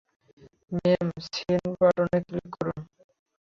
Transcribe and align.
Ma'am, 0.71 1.07
send 1.27 1.65
বাটনে 1.79 2.19
click 2.27 2.47
করুন। 2.55 2.79